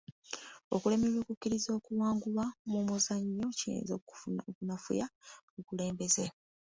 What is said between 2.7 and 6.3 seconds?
mu muzannyo kiyinza okunafuya obukulembeze.